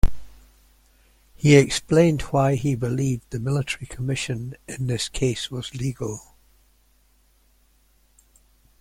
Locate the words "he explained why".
1.35-2.55